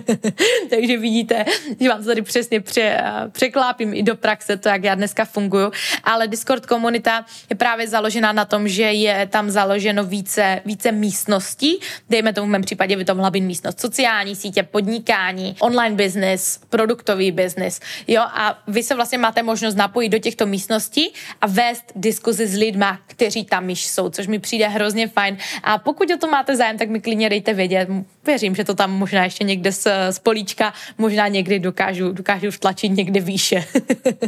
Takže 0.70 0.98
vidíte, 0.98 1.44
že 1.80 1.88
vám 1.88 1.98
to 1.98 2.04
tady 2.04 2.22
přesně 2.22 2.60
pře, 2.60 3.00
uh, 3.00 3.30
překlápím 3.30 3.94
i 3.94 4.02
do 4.02 4.16
praxe 4.16 4.56
to, 4.56 4.68
jak 4.68 4.84
já 4.84 4.94
dneska 4.94 5.24
funguju, 5.24 5.72
ale 6.04 6.28
Discord 6.28 6.66
komunita 6.66 7.24
je 7.50 7.56
právě 7.56 7.88
založená 7.88 8.32
na 8.32 8.44
tom, 8.44 8.68
že 8.68 8.82
je 8.82 9.26
tam 9.26 9.50
založeno 9.50 10.04
více, 10.04 10.60
více 10.64 10.92
místností, 10.92 11.80
dejme 12.10 12.32
tomu 12.32 12.46
v 12.46 12.50
mém 12.50 12.62
případě 12.62 12.96
by 12.96 13.04
to 13.04 13.14
mohla 13.14 13.30
být 13.30 13.40
místnost 13.40 13.80
sociální 13.80 14.36
sítě, 14.36 14.62
podnikání, 14.62 15.56
online 15.60 15.96
business, 15.96 16.60
produktový 16.68 17.32
business, 17.32 17.80
jo, 18.08 18.22
a 18.22 18.58
vy 18.66 18.82
se 18.82 18.94
vlastně 18.94 19.18
máte 19.18 19.42
možnost 19.42 19.74
napojit 19.74 20.12
do 20.12 20.18
těchto 20.18 20.46
místností 20.46 21.12
a 21.40 21.46
vést 21.46 21.92
diskuzi 21.96 22.46
s 22.46 22.56
lidma, 22.56 22.98
kteří 23.06 23.44
tam 23.44 23.70
již 23.70 23.86
jsou, 23.86 24.10
což 24.10 24.26
mi 24.26 24.38
přijde 24.38 24.68
hrozně 24.68 25.08
fajn. 25.08 25.36
A 25.62 25.78
pokud 25.78 26.10
o 26.10 26.18
to 26.18 26.26
máte 26.26 26.56
zájem, 26.56 26.78
tak 26.78 26.88
mi 26.88 27.00
klidně 27.00 27.28
dejte 27.28 27.54
vědět. 27.54 27.88
Věřím, 28.24 28.54
že 28.54 28.64
to 28.64 28.74
tam 28.74 29.01
možná 29.02 29.24
ještě 29.24 29.44
někde 29.44 29.72
z, 29.72 29.86
z 30.10 30.18
políčka, 30.18 30.72
možná 30.98 31.28
někdy 31.28 31.58
dokážu, 31.58 32.12
dokážu 32.12 32.50
vtlačit 32.50 32.88
někde 32.88 33.20
výše. 33.20 33.64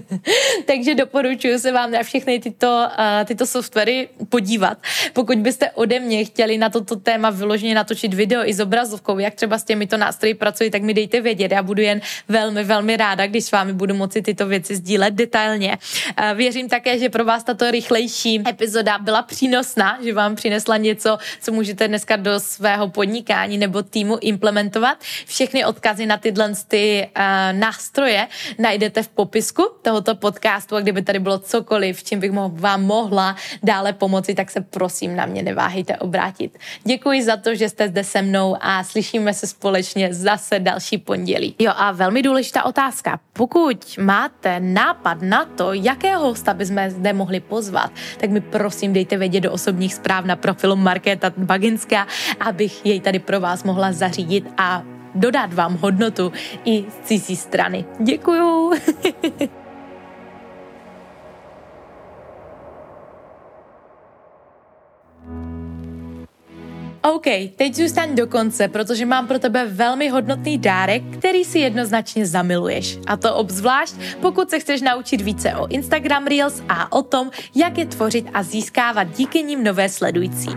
Takže 0.67 0.95
doporučuji 0.95 1.59
se 1.59 1.73
vám 1.73 1.91
na 1.91 2.03
všechny 2.03 2.41
tyto, 2.41 2.67
uh, 2.67 3.25
tyto 3.25 3.47
softwary 3.47 4.09
podívat. 4.29 4.79
Pokud 5.13 5.39
byste 5.39 5.71
ode 5.71 6.01
mě 6.01 6.25
chtěli 6.25 6.59
na 6.59 6.71
toto 6.71 6.97
téma 6.97 7.31
vyloženě 7.31 7.75
natočit 7.75 8.15
video 8.15 8.43
i 8.45 8.55
s 8.55 8.61
obrazovkou, 8.61 9.19
jak 9.19 9.35
třeba 9.35 9.59
s 9.59 9.65
těmito 9.65 9.97
nástroji 9.97 10.35
pracuji, 10.35 10.71
tak 10.71 10.83
mi 10.83 10.95
dejte 10.95 11.21
vědět. 11.21 11.53
Já 11.53 11.63
budu 11.63 11.83
jen 11.83 12.01
velmi, 12.29 12.65
velmi 12.65 12.97
ráda, 12.97 13.27
když 13.27 13.45
s 13.45 13.53
vámi 13.53 13.73
budu 13.73 13.95
moci 13.95 14.23
tyto 14.23 14.47
věci 14.47 14.77
sdílet 14.77 15.15
detailně. 15.15 15.79
Uh, 15.79 16.37
věřím 16.37 16.69
také, 16.69 16.99
že 16.99 17.09
pro 17.09 17.25
vás 17.25 17.45
tato 17.45 17.71
rychlejší 17.71 18.43
epizoda 18.49 18.99
byla 18.99 19.23
přínosná, 19.23 19.99
že 20.03 20.15
vám 20.15 20.35
přinesla 20.35 20.77
něco, 20.77 21.19
co 21.41 21.53
můžete 21.53 21.89
dneska 21.89 22.17
do 22.17 22.41
svého 22.41 22.89
podnikání 22.91 23.59
nebo 23.59 23.83
týmu 23.83 24.19
implementovat. 24.21 24.64
Všechny 25.27 25.65
odkazy 25.65 26.07
na 26.07 26.17
tyhle 26.17 26.53
ty, 26.69 27.09
uh, 27.17 27.23
nástroje 27.59 28.29
najdete 28.59 29.03
v 29.03 29.09
popisku 29.09 29.71
tohoto 29.83 30.15
podcastu 30.15 30.77
a 30.77 30.81
kdyby 30.81 31.03
tady 31.03 31.19
bylo 31.19 31.39
cokoliv, 31.39 32.05
čím 32.05 32.21
bych 32.21 32.33
vám 32.53 32.83
mohla 32.83 33.37
dále 33.63 33.93
pomoci, 33.93 34.35
tak 34.35 34.51
se 34.51 34.61
prosím 34.61 35.17
na 35.17 35.27
mě 35.27 35.43
neváhejte 35.43 35.97
obrátit. 35.97 36.59
Děkuji 36.85 37.23
za 37.23 37.37
to, 37.37 37.55
že 37.55 37.69
jste 37.69 37.89
zde 37.89 38.05
se 38.05 38.23
mnou 38.23 38.57
a 38.61 38.85
slyšíme 38.85 39.35
se 39.35 39.47
společně 39.47 40.15
zase 40.15 40.59
další 40.59 40.99
pondělí. 40.99 41.55
Jo 41.59 41.73
a 41.77 41.93
velmi 41.93 42.23
důležitá 42.23 42.65
otázka. 42.65 43.21
Pokud 43.33 43.99
máte 43.99 44.61
nápad 44.61 45.19
na 45.23 45.45
to, 45.45 45.73
jakého 45.73 46.21
hosta 46.23 46.55
bychom 46.55 46.91
zde 46.91 47.13
mohli 47.13 47.41
pozvat, 47.41 47.91
tak 48.19 48.31
mi 48.31 48.41
prosím 48.41 48.93
dejte 48.93 49.17
vědět 49.17 49.41
do 49.41 49.53
osobních 49.53 49.95
zpráv 49.95 50.25
na 50.25 50.37
profilu 50.37 50.77
Markéta 50.77 51.33
Baginská, 51.37 52.07
abych 52.41 52.87
jej 52.87 53.01
tady 53.01 53.19
pro 53.19 53.41
vás 53.41 53.65
mohla 53.65 53.93
zařídit 53.93 54.45
a 54.59 54.83
dodat 55.15 55.53
vám 55.53 55.77
hodnotu 55.77 56.33
i 56.65 56.85
z 56.91 57.07
cizí 57.07 57.37
strany. 57.37 57.85
Děkuju. 58.01 58.73
OK, 67.13 67.25
teď 67.57 67.75
zůstaň 67.75 68.15
do 68.15 68.27
konce, 68.27 68.69
protože 68.69 69.07
mám 69.07 69.27
pro 69.27 69.39
tebe 69.39 69.67
velmi 69.67 70.09
hodnotný 70.09 70.59
dárek, 70.59 71.03
který 71.19 71.45
si 71.45 71.59
jednoznačně 71.59 72.27
zamiluješ. 72.27 72.99
A 73.07 73.17
to 73.17 73.35
obzvlášť, 73.35 73.95
pokud 74.21 74.51
se 74.51 74.61
chceš 74.61 74.81
naučit 74.81 75.21
více 75.21 75.55
o 75.55 75.67
Instagram 75.67 76.27
Reels 76.27 76.63
a 76.69 76.93
o 76.93 77.03
tom, 77.03 77.31
jak 77.55 77.79
je 77.79 77.87
tvořit 77.87 78.27
a 78.35 78.43
získávat 78.43 79.05
díky 79.05 79.43
nim 79.43 79.65
nové 79.65 79.89
sledující. 79.89 80.51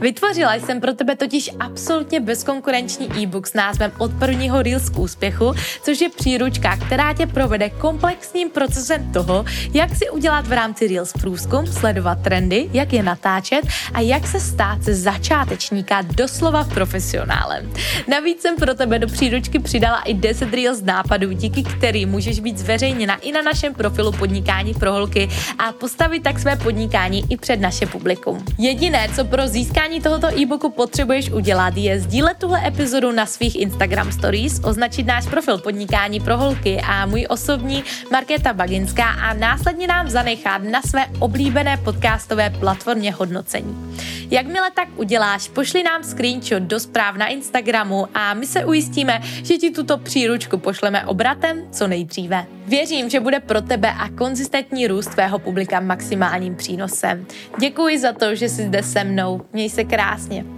Vytvořila 0.00 0.54
jsem 0.54 0.80
pro 0.80 0.92
tebe 0.92 1.16
totiž 1.16 1.50
absolutně 1.60 2.20
bezkonkurenční 2.20 3.22
e-book 3.22 3.46
s 3.46 3.54
názvem 3.54 3.92
Od 3.98 4.10
prvního 4.18 4.62
Reels 4.62 4.90
k 4.90 4.98
úspěchu, 4.98 5.52
což 5.82 6.00
je 6.00 6.08
příručka, 6.08 6.76
která 6.76 7.12
tě 7.12 7.26
provede 7.26 7.70
komplexním 7.70 8.50
procesem 8.50 9.12
toho, 9.12 9.44
jak 9.74 9.96
si 9.96 10.10
udělat 10.10 10.46
v 10.46 10.52
rámci 10.52 10.88
Reels 10.88 11.12
průzkum, 11.12 11.66
sledovat 11.66 12.18
trendy, 12.22 12.70
jak 12.72 12.92
je 12.92 13.02
natáčet 13.02 13.66
a 13.94 14.00
jak 14.00 14.26
se 14.26 14.40
stát 14.40 14.84
se 14.84 14.94
začátečníkem 14.94 15.86
říká 15.86 16.02
doslova 16.02 16.64
profesionálem. 16.64 17.72
Navíc 18.08 18.42
jsem 18.42 18.56
pro 18.56 18.74
tebe 18.74 18.98
do 18.98 19.06
příručky 19.06 19.58
přidala 19.58 20.00
i 20.00 20.14
10 20.14 20.54
reels 20.54 20.82
nápadů, 20.82 21.32
díky 21.32 21.62
kterým 21.62 22.08
můžeš 22.08 22.40
být 22.40 22.58
zveřejněna 22.58 23.16
i 23.16 23.32
na 23.32 23.42
našem 23.42 23.74
profilu 23.74 24.12
Podnikání 24.12 24.74
pro 24.74 24.92
holky 24.92 25.28
a 25.58 25.72
postavit 25.72 26.22
tak 26.22 26.38
své 26.38 26.56
podnikání 26.56 27.24
i 27.30 27.36
před 27.36 27.60
naše 27.60 27.86
publikum. 27.86 28.44
Jediné, 28.58 29.08
co 29.16 29.24
pro 29.24 29.48
získání 29.48 29.85
tohoto 29.86 30.38
e-booku 30.38 30.70
potřebuješ 30.70 31.30
udělat, 31.30 31.76
je 31.76 32.00
sdílet 32.00 32.36
tuhle 32.38 32.66
epizodu 32.66 33.12
na 33.12 33.26
svých 33.26 33.56
Instagram 33.56 34.12
stories, 34.12 34.60
označit 34.64 35.06
náš 35.06 35.26
profil 35.26 35.58
Podnikání 35.58 36.20
pro 36.20 36.38
holky 36.38 36.80
a 36.80 37.06
můj 37.06 37.26
osobní 37.28 37.84
Markéta 38.12 38.52
Baginská 38.52 39.04
a 39.10 39.34
následně 39.34 39.86
nám 39.86 40.10
zanechat 40.10 40.62
na 40.62 40.82
své 40.82 41.06
oblíbené 41.18 41.76
podcastové 41.76 42.50
platformě 42.50 43.12
hodnocení. 43.12 43.96
Jakmile 44.30 44.70
tak 44.70 44.88
uděláš, 44.96 45.48
pošli 45.48 45.82
nám 45.82 46.02
screenshot 46.02 46.62
do 46.62 46.80
zpráv 46.80 47.16
na 47.16 47.26
Instagramu 47.26 48.06
a 48.14 48.34
my 48.34 48.46
se 48.46 48.64
ujistíme, 48.64 49.20
že 49.22 49.58
ti 49.58 49.70
tuto 49.70 49.98
příručku 49.98 50.58
pošleme 50.58 51.06
obratem 51.06 51.62
co 51.72 51.86
nejdříve. 51.86 52.46
Věřím, 52.66 53.10
že 53.10 53.20
bude 53.20 53.40
pro 53.40 53.62
tebe 53.62 53.92
a 53.98 54.08
konzistentní 54.08 54.86
růst 54.86 55.06
tvého 55.06 55.38
publika 55.38 55.80
maximálním 55.80 56.54
přínosem. 56.54 57.26
Děkuji 57.60 57.98
za 57.98 58.12
to, 58.12 58.34
že 58.34 58.48
jsi 58.48 58.62
zde 58.62 58.82
se 58.82 59.04
mnou. 59.04 59.40
Měj 59.52 59.70
se 59.70 59.84
krásně. 59.84 60.55